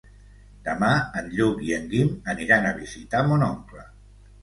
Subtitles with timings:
[0.67, 0.89] Demà
[1.21, 3.91] en Lluc i en Guim aniran a visitar mon oncle.